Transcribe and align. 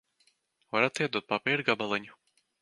Varat 0.75 1.01
iedot 1.05 1.27
papīra 1.35 1.67
gabaliņu? 1.69 2.19